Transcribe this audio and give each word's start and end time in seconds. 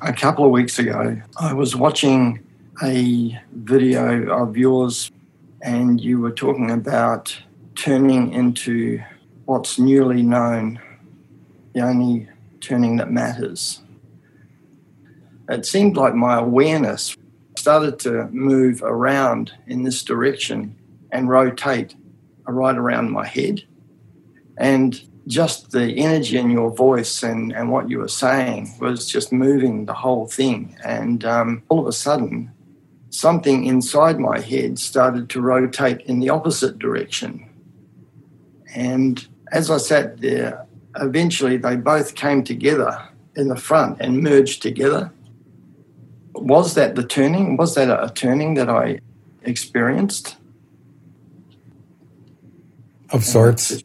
A 0.00 0.12
couple 0.12 0.44
of 0.44 0.52
weeks 0.52 0.78
ago, 0.78 1.20
I 1.40 1.52
was 1.52 1.74
watching 1.74 2.44
a 2.80 3.36
video 3.52 4.30
of 4.30 4.56
yours, 4.56 5.10
and 5.60 6.00
you 6.00 6.20
were 6.20 6.30
talking 6.30 6.70
about 6.70 7.36
turning 7.74 8.32
into 8.32 9.02
what's 9.46 9.76
newly 9.76 10.22
known, 10.22 10.78
the 11.74 11.80
only 11.80 12.28
turning 12.60 12.96
that 12.98 13.10
matters. 13.10 13.82
It 15.48 15.66
seemed 15.66 15.96
like 15.96 16.14
my 16.14 16.38
awareness 16.38 17.16
started 17.56 17.98
to 18.00 18.28
move 18.28 18.82
around 18.84 19.50
in 19.66 19.82
this 19.82 20.04
direction 20.04 20.76
and 21.10 21.28
rotate 21.28 21.96
right 22.46 22.76
around 22.76 23.10
my 23.10 23.26
head. 23.26 23.64
And 24.56 25.02
just 25.28 25.72
the 25.72 25.92
energy 25.98 26.38
in 26.38 26.50
your 26.50 26.70
voice 26.74 27.22
and, 27.22 27.52
and 27.52 27.70
what 27.70 27.88
you 27.90 27.98
were 27.98 28.08
saying 28.08 28.74
was 28.80 29.06
just 29.06 29.30
moving 29.30 29.84
the 29.84 29.92
whole 29.92 30.26
thing. 30.26 30.76
And 30.82 31.24
um, 31.24 31.62
all 31.68 31.80
of 31.80 31.86
a 31.86 31.92
sudden, 31.92 32.50
something 33.10 33.66
inside 33.66 34.18
my 34.18 34.40
head 34.40 34.78
started 34.78 35.28
to 35.30 35.40
rotate 35.40 36.00
in 36.02 36.20
the 36.20 36.30
opposite 36.30 36.78
direction. 36.78 37.46
And 38.74 39.26
as 39.52 39.70
I 39.70 39.76
sat 39.76 40.20
there, 40.20 40.66
eventually 40.96 41.58
they 41.58 41.76
both 41.76 42.14
came 42.14 42.42
together 42.42 43.08
in 43.36 43.48
the 43.48 43.56
front 43.56 43.98
and 44.00 44.22
merged 44.22 44.62
together. 44.62 45.12
Was 46.34 46.74
that 46.74 46.94
the 46.94 47.04
turning? 47.04 47.56
Was 47.56 47.74
that 47.74 47.90
a 47.90 48.10
turning 48.12 48.54
that 48.54 48.70
I 48.70 49.00
experienced? 49.42 50.36
Of 53.10 53.24
sorts. 53.24 53.82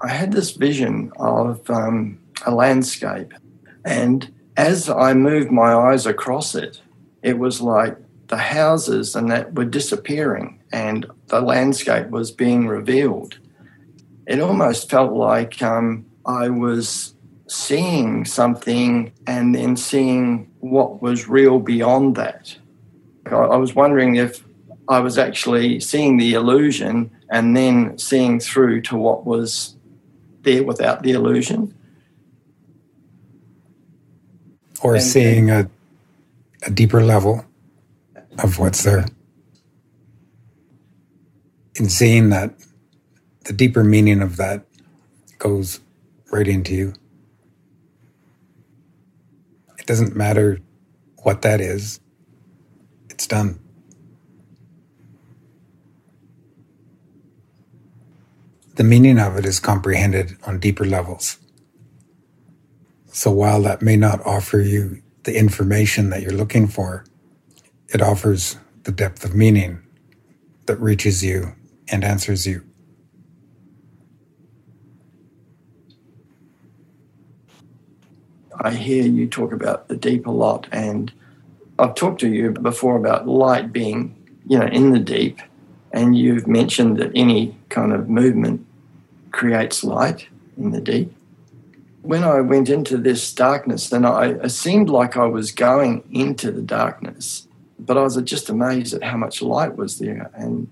I 0.00 0.08
had 0.08 0.32
this 0.32 0.50
vision 0.50 1.12
of 1.18 1.68
um, 1.70 2.18
a 2.44 2.54
landscape, 2.54 3.32
and 3.84 4.32
as 4.56 4.88
I 4.88 5.14
moved 5.14 5.50
my 5.50 5.74
eyes 5.74 6.06
across 6.06 6.54
it, 6.54 6.80
it 7.22 7.38
was 7.38 7.60
like 7.60 7.96
the 8.28 8.36
houses 8.36 9.14
and 9.14 9.30
that 9.30 9.54
were 9.54 9.64
disappearing 9.64 10.60
and 10.72 11.06
the 11.28 11.40
landscape 11.40 12.08
was 12.10 12.30
being 12.30 12.66
revealed. 12.66 13.38
It 14.26 14.40
almost 14.40 14.90
felt 14.90 15.12
like 15.12 15.62
um, 15.62 16.04
I 16.24 16.48
was 16.48 17.14
seeing 17.48 18.24
something 18.24 19.12
and 19.26 19.54
then 19.54 19.76
seeing 19.76 20.50
what 20.60 21.00
was 21.00 21.28
real 21.28 21.60
beyond 21.60 22.16
that. 22.16 22.56
I 23.26 23.56
was 23.56 23.74
wondering 23.74 24.16
if 24.16 24.44
I 24.88 25.00
was 25.00 25.18
actually 25.18 25.80
seeing 25.80 26.16
the 26.16 26.34
illusion 26.34 27.10
and 27.30 27.56
then 27.56 27.98
seeing 27.98 28.40
through 28.40 28.82
to 28.82 28.96
what 28.96 29.26
was 29.26 29.76
there 30.42 30.62
without 30.62 31.02
the 31.02 31.12
illusion. 31.12 31.74
Or 34.82 34.94
and, 34.94 35.02
seeing 35.02 35.50
a, 35.50 35.68
a 36.62 36.70
deeper 36.70 37.02
level 37.02 37.44
of 38.38 38.58
what's 38.58 38.84
there. 38.84 39.06
And 41.78 41.90
seeing 41.90 42.30
that, 42.30 42.54
the 43.44 43.52
deeper 43.52 43.84
meaning 43.84 44.22
of 44.22 44.36
that 44.36 44.64
goes 45.38 45.80
right 46.30 46.46
into 46.46 46.74
you. 46.74 46.94
It 49.78 49.86
doesn't 49.86 50.16
matter 50.16 50.60
what 51.22 51.42
that 51.42 51.60
is, 51.60 52.00
it's 53.10 53.26
done. 53.26 53.58
The 58.76 58.84
meaning 58.84 59.18
of 59.18 59.38
it 59.38 59.46
is 59.46 59.58
comprehended 59.58 60.36
on 60.44 60.60
deeper 60.60 60.84
levels. 60.84 61.38
So 63.06 63.30
while 63.30 63.62
that 63.62 63.80
may 63.80 63.96
not 63.96 64.20
offer 64.26 64.60
you 64.60 65.02
the 65.22 65.34
information 65.36 66.10
that 66.10 66.20
you're 66.20 66.32
looking 66.32 66.68
for, 66.68 67.06
it 67.88 68.02
offers 68.02 68.58
the 68.82 68.92
depth 68.92 69.24
of 69.24 69.34
meaning 69.34 69.80
that 70.66 70.76
reaches 70.76 71.24
you 71.24 71.54
and 71.88 72.04
answers 72.04 72.46
you. 72.46 72.62
I 78.60 78.72
hear 78.72 79.04
you 79.04 79.26
talk 79.26 79.52
about 79.52 79.88
the 79.88 79.96
deep 79.96 80.26
a 80.26 80.30
lot, 80.30 80.66
and 80.70 81.10
I've 81.78 81.94
talked 81.94 82.20
to 82.20 82.28
you 82.28 82.50
before 82.50 82.96
about 82.96 83.26
light 83.26 83.72
being, 83.72 84.14
you 84.46 84.58
know, 84.58 84.66
in 84.66 84.92
the 84.92 84.98
deep, 84.98 85.40
and 85.92 86.16
you've 86.16 86.46
mentioned 86.46 86.98
that 86.98 87.12
any 87.14 87.56
kind 87.70 87.92
of 87.92 88.10
movement 88.10 88.65
creates 89.32 89.84
light 89.84 90.28
in 90.56 90.70
the 90.70 90.80
deep. 90.80 91.12
When 92.02 92.22
I 92.22 92.40
went 92.40 92.68
into 92.68 92.96
this 92.96 93.32
darkness, 93.32 93.88
then 93.88 94.04
I 94.04 94.32
it 94.32 94.50
seemed 94.50 94.88
like 94.88 95.16
I 95.16 95.26
was 95.26 95.50
going 95.50 96.04
into 96.12 96.52
the 96.52 96.62
darkness 96.62 97.46
but 97.78 97.96
I 97.96 98.02
was 98.02 98.16
just 98.22 98.48
amazed 98.48 98.94
at 98.94 99.02
how 99.02 99.16
much 99.16 99.42
light 99.42 99.76
was 99.76 99.98
there, 99.98 100.30
and 100.34 100.66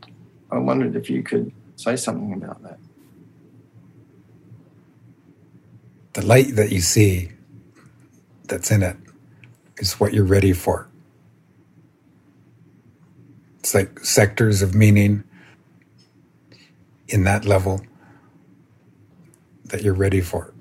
I 0.50 0.58
wondered 0.58 0.96
if 0.96 1.10
you 1.10 1.22
could 1.22 1.52
say 1.76 1.96
something 1.96 2.32
about 2.32 2.62
that. 2.62 2.78
The 6.14 6.24
light 6.24 6.54
that 6.56 6.70
you 6.70 6.80
see 6.80 7.30
that's 8.44 8.70
in 8.70 8.82
it 8.82 8.96
is 9.78 9.94
what 9.94 10.14
you're 10.14 10.24
ready 10.24 10.52
for. 10.52 10.88
It's 13.58 13.74
like 13.74 13.98
sectors 14.00 14.62
of 14.62 14.74
meaning 14.74 15.24
in 17.08 17.24
that 17.24 17.44
level 17.44 17.82
that 19.66 19.82
you're 19.82 19.94
ready 19.94 20.20
for. 20.20 20.52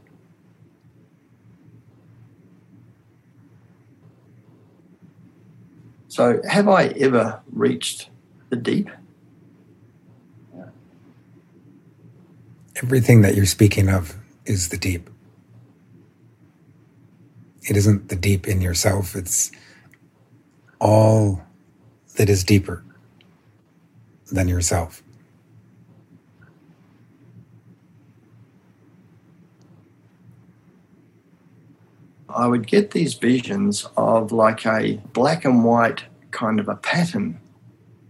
So, 6.07 6.41
have 6.47 6.67
I 6.67 6.87
ever 6.89 7.41
reached 7.51 8.09
the 8.49 8.55
deep? 8.55 8.89
Everything 12.75 13.21
that 13.21 13.35
you're 13.35 13.45
speaking 13.45 13.89
of 13.89 14.15
is 14.45 14.69
the 14.69 14.77
deep. 14.77 15.09
It 17.63 17.77
isn't 17.77 18.09
the 18.09 18.15
deep 18.15 18.47
in 18.47 18.61
yourself, 18.61 19.15
it's 19.15 19.51
all 20.79 21.41
that 22.17 22.29
is 22.29 22.43
deeper 22.43 22.83
than 24.31 24.47
yourself. 24.47 25.01
I 32.35 32.47
would 32.47 32.67
get 32.67 32.91
these 32.91 33.13
visions 33.13 33.87
of 33.97 34.31
like 34.31 34.65
a 34.65 35.01
black 35.13 35.45
and 35.45 35.63
white 35.63 36.03
kind 36.31 36.59
of 36.59 36.67
a 36.67 36.75
pattern. 36.75 37.39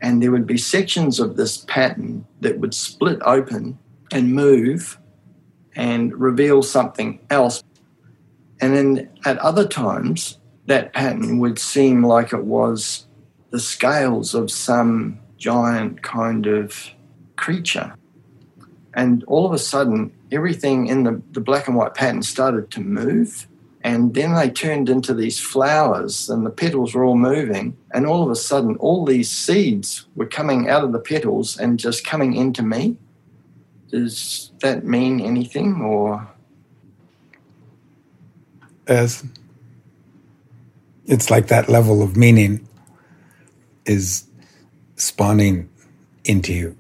And 0.02 0.22
there 0.22 0.32
would 0.32 0.48
be 0.48 0.58
sections 0.58 1.20
of 1.20 1.36
this 1.36 1.58
pattern 1.58 2.26
that 2.42 2.60
would 2.60 2.74
split 2.74 3.20
open 3.24 3.78
and 4.12 4.34
move 4.34 5.00
and 5.76 6.14
reveal 6.20 6.62
something 6.62 7.20
else. 7.30 7.64
And 8.60 8.76
then 8.76 9.10
at 9.26 9.38
other 9.40 9.68
times, 9.68 10.40
that 10.66 10.94
pattern 10.94 11.40
would 11.40 11.60
seem 11.60 12.06
like 12.06 12.34
it 12.34 12.46
was 12.46 13.06
the 13.50 13.60
scales 13.60 14.34
of 14.34 14.52
some 14.52 15.20
giant 15.38 16.02
kind 16.02 16.48
of 16.48 16.92
creature. 17.36 17.94
And 18.94 19.24
all 19.26 19.46
of 19.46 19.54
a 19.54 19.58
sudden, 19.58 20.14
everything 20.32 20.88
in 20.88 21.04
the, 21.04 21.22
the 21.32 21.42
black 21.42 21.68
and 21.68 21.76
white 21.76 21.96
pattern 21.96 22.24
started 22.24 22.72
to 22.72 22.82
move 22.82 23.48
and 23.84 24.14
then 24.14 24.34
they 24.34 24.50
turned 24.50 24.88
into 24.88 25.14
these 25.14 25.40
flowers, 25.40 26.30
and 26.30 26.46
the 26.46 26.50
petals 26.50 26.96
were 26.96 27.04
all 27.04 27.18
moving. 27.18 27.76
And 27.94 28.06
all 28.06 28.24
of 28.24 28.30
a 28.30 28.36
sudden, 28.36 28.78
all 28.78 29.06
these 29.06 29.30
seeds 29.30 30.06
were 30.16 30.26
coming 30.26 30.70
out 30.70 30.84
of 30.84 30.94
the 30.94 31.00
petals 31.00 31.58
and 31.58 31.78
just 31.78 32.06
coming 32.06 32.36
into 32.36 32.64
me. 32.64 32.96
Does 33.90 34.52
that 34.62 34.86
mean 34.86 35.20
anything, 35.20 35.82
or? 35.82 36.28
As 38.88 39.24
it's 41.06 41.30
like 41.30 41.48
that 41.48 41.68
level 41.68 42.02
of 42.02 42.16
meaning 42.16 42.68
is 43.86 44.26
spawning 44.96 45.70
into 46.24 46.54
you. 46.54 46.78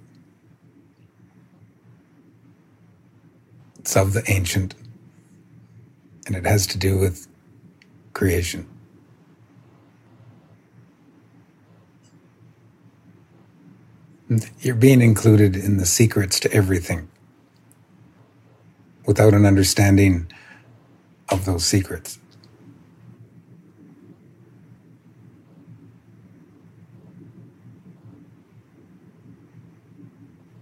It's 3.80 3.98
of 3.98 4.14
the 4.14 4.24
ancient 4.32 4.76
and 6.26 6.36
it 6.36 6.46
has 6.46 6.68
to 6.68 6.78
do 6.78 6.98
with 6.98 7.28
creation. 8.14 8.68
You're 14.60 14.76
being 14.76 15.02
included 15.02 15.56
in 15.56 15.78
the 15.78 15.86
secrets 15.86 16.40
to 16.42 16.52
everything 16.52 17.10
without 19.06 19.34
an 19.34 19.46
understanding 19.46 20.32
of 21.30 21.46
those 21.46 21.66
secrets. 21.66 22.20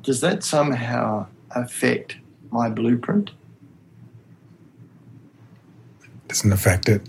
Does 0.04 0.22
that 0.22 0.44
somehow 0.44 1.28
affect 1.52 2.18
my 2.50 2.70
blueprint? 2.70 3.32
Doesn't 6.32 6.54
affect 6.54 6.88
it, 6.88 7.02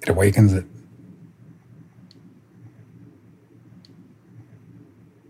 it 0.00 0.08
awakens 0.08 0.54
it. 0.54 0.64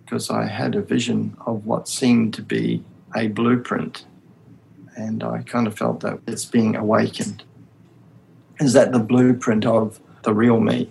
Because 0.05 0.31
I 0.31 0.47
had 0.47 0.77
a 0.77 0.81
vision 0.81 1.37
of 1.45 1.67
what 1.67 1.89
seemed 1.89 2.35
to 2.35 2.43
be 2.43 2.85
a 3.17 3.27
blueprint, 3.27 4.05
and 4.95 5.25
I 5.25 5.43
kind 5.43 5.67
of 5.67 5.77
felt 5.77 5.99
that 6.01 6.21
it's 6.29 6.45
being 6.45 6.77
awakened. 6.77 7.43
Is 8.61 8.75
that 8.75 8.93
the 8.93 9.01
blueprint 9.01 9.67
of 9.67 9.99
the 10.23 10.33
real 10.33 10.61
me? 10.61 10.89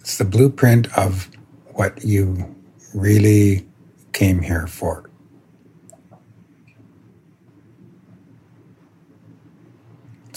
It's 0.00 0.18
the 0.18 0.26
blueprint 0.26 0.86
of 0.98 1.30
what 1.72 2.04
you 2.04 2.54
really 2.92 3.66
came 4.12 4.42
here 4.42 4.66
for. 4.66 5.08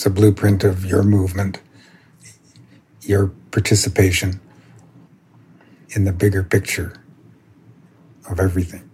A 0.06 0.10
blueprint 0.10 0.64
of 0.64 0.86
your 0.86 1.02
movement, 1.02 1.60
your 3.02 3.32
participation 3.50 4.40
in 5.90 6.04
the 6.04 6.14
bigger 6.14 6.44
picture 6.44 6.94
of 8.30 8.40
everything. 8.40 8.88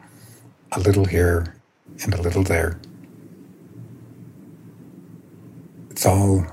a 0.73 0.79
little 0.79 1.07
here 1.07 1.57
and 2.05 2.13
a 2.13 2.21
little 2.21 2.43
there. 2.43 2.79
It's 5.89 6.05
all 6.05 6.47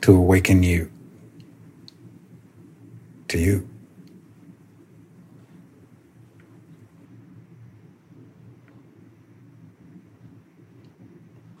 to 0.00 0.16
awaken 0.16 0.64
you 0.64 0.90
to 3.28 3.38
you. 3.38 3.68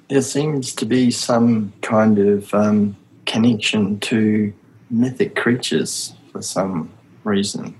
There 0.08 0.22
seems 0.22 0.74
to 0.74 0.86
be 0.86 1.12
some 1.12 1.72
kind 1.82 2.18
of 2.18 2.52
um, 2.52 2.96
connection 3.26 4.00
to 4.00 4.52
mythic 4.90 5.36
creatures 5.36 6.14
for 6.32 6.42
some 6.42 6.90
reason. 7.24 7.76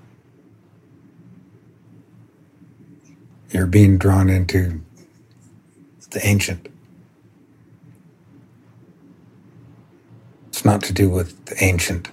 You're 3.51 3.67
being 3.67 3.99
drawn 3.99 4.31
into 4.31 4.81
the 6.11 6.25
ancient. 6.25 6.69
It's 10.49 10.65
not 10.65 10.83
to 10.85 10.93
do 10.93 11.11
with 11.11 11.47
the 11.47 11.63
ancient 11.63 12.11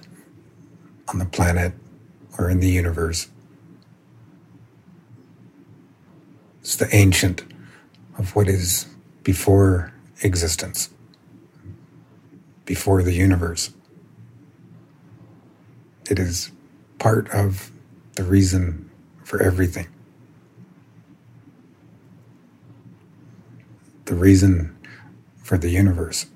on 1.08 1.18
the 1.18 1.24
planet 1.26 1.72
or 2.38 2.50
in 2.50 2.60
the 2.60 2.68
universe. 2.68 3.28
It's 6.60 6.76
the 6.76 6.94
ancient 6.94 7.44
of 8.18 8.34
what 8.34 8.48
is 8.48 8.86
before 9.22 9.92
existence, 10.22 10.90
before 12.64 13.02
the 13.02 13.14
universe. 13.14 13.70
It 16.08 16.18
is 16.18 16.50
part 16.98 17.28
of 17.30 17.70
the 18.16 18.24
reason 18.24 18.90
for 19.24 19.42
everything. 19.42 19.86
The 24.06 24.14
reason 24.14 24.74
for 25.36 25.58
the 25.58 25.68
universe. 25.68 26.26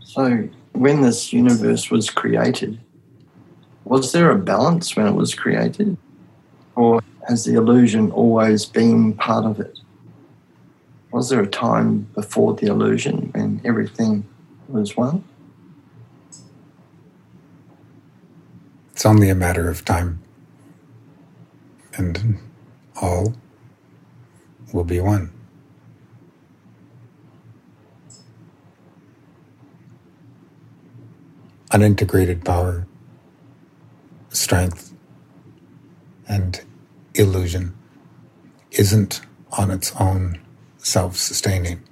So, 0.00 0.48
when 0.72 1.02
this 1.02 1.32
universe 1.32 1.90
was 1.90 2.10
created, 2.10 2.80
was 3.84 4.10
there 4.10 4.32
a 4.32 4.38
balance 4.38 4.96
when 4.96 5.06
it 5.06 5.14
was 5.14 5.34
created? 5.34 5.96
Or 6.74 7.00
has 7.28 7.44
the 7.44 7.54
illusion 7.54 8.10
always 8.10 8.64
been 8.64 9.14
part 9.14 9.44
of 9.44 9.60
it? 9.60 9.78
Was 11.14 11.28
there 11.28 11.40
a 11.40 11.46
time 11.46 12.08
before 12.12 12.54
the 12.54 12.66
illusion 12.66 13.30
when 13.32 13.60
everything 13.64 14.26
was 14.66 14.96
one? 14.96 15.22
It's 18.90 19.06
only 19.06 19.30
a 19.30 19.34
matter 19.36 19.70
of 19.70 19.84
time. 19.84 20.20
And 21.96 22.40
all 23.00 23.32
will 24.72 24.82
be 24.82 24.98
one. 24.98 25.32
Unintegrated 31.70 32.44
power, 32.44 32.88
strength, 34.30 34.92
and 36.26 36.60
illusion 37.14 37.72
isn't 38.72 39.20
on 39.56 39.70
its 39.70 39.94
own 40.00 40.43
self 40.84 41.16
sustaining. 41.16 41.82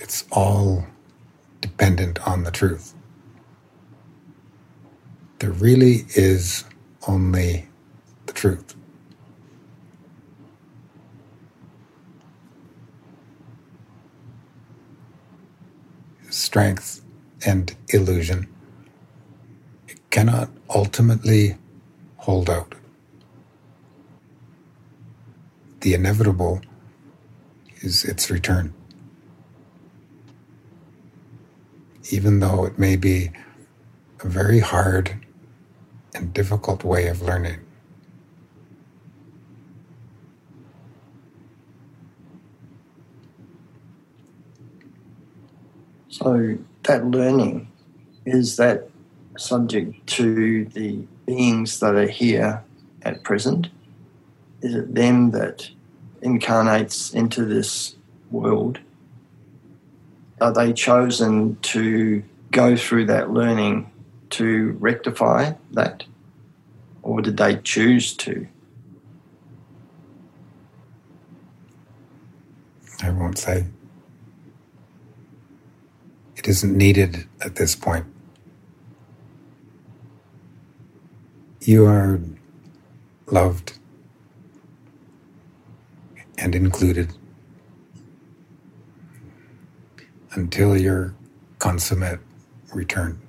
It's 0.00 0.24
all 0.30 0.86
dependent 1.60 2.20
on 2.26 2.44
the 2.44 2.52
truth. 2.52 2.94
There 5.40 5.50
really 5.50 6.04
is 6.14 6.64
only 7.08 7.68
the 8.26 8.32
truth. 8.32 8.76
Strength 16.30 17.02
and 17.44 17.74
illusion 17.88 18.46
cannot 20.10 20.48
ultimately 20.70 21.56
hold 22.18 22.48
out. 22.48 22.74
The 25.80 25.94
inevitable 25.94 26.60
is 27.82 28.04
its 28.04 28.30
return. 28.30 28.72
Even 32.10 32.40
though 32.40 32.64
it 32.64 32.78
may 32.78 32.96
be 32.96 33.30
a 34.22 34.28
very 34.28 34.60
hard 34.60 35.26
and 36.14 36.32
difficult 36.32 36.84
way 36.84 37.08
of 37.08 37.22
learning. 37.22 37.60
So, 46.08 46.56
that 46.84 47.04
learning 47.06 47.70
is 48.24 48.56
that 48.56 48.88
subject 49.36 50.06
to 50.06 50.64
the 50.64 51.04
beings 51.26 51.78
that 51.80 51.94
are 51.94 52.08
here 52.08 52.62
at 53.02 53.22
present? 53.22 53.68
Is 54.62 54.74
it 54.74 54.94
them 54.94 55.32
that 55.32 55.68
incarnates 56.22 57.12
into 57.12 57.44
this 57.44 57.96
world? 58.30 58.78
Are 60.40 60.52
they 60.52 60.72
chosen 60.72 61.56
to 61.62 62.22
go 62.50 62.76
through 62.76 63.06
that 63.06 63.30
learning 63.30 63.90
to 64.30 64.72
rectify 64.80 65.52
that? 65.72 66.04
Or 67.02 67.22
did 67.22 67.36
they 67.36 67.56
choose 67.56 68.14
to? 68.16 68.46
I 73.02 73.10
won't 73.10 73.38
say. 73.38 73.66
It 76.36 76.48
isn't 76.48 76.76
needed 76.76 77.26
at 77.44 77.56
this 77.56 77.74
point. 77.74 78.06
You 81.60 81.86
are 81.86 82.20
loved 83.26 83.78
and 86.46 86.54
included 86.54 87.12
until 90.34 90.76
your 90.76 91.12
consummate 91.58 92.20
return. 92.72 93.20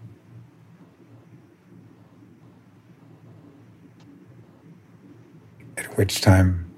At 5.78 5.98
which 5.98 6.22
time 6.22 6.72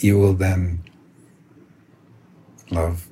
you 0.00 0.18
will 0.18 0.32
then 0.32 0.82
love 2.72 3.06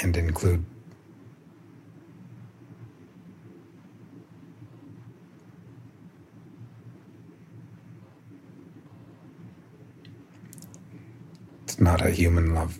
and 0.00 0.16
include. 0.16 0.64
Not 11.88 12.04
a 12.04 12.10
human 12.10 12.54
love, 12.54 12.78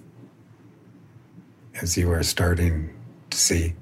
as 1.80 1.96
you 1.96 2.12
are 2.12 2.22
starting 2.22 2.92
to 3.30 3.38
see. 3.38 3.74